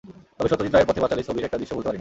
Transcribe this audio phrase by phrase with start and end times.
[0.39, 1.89] তবে সত্যজিৎ রায়ের পথের পাঁচালী ছবির একটা দৃশ্য ভুলতে পারি না।